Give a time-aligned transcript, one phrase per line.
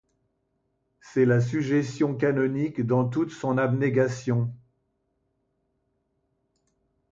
[0.99, 4.51] C'est la sujétion canonique dans toute son abnégation.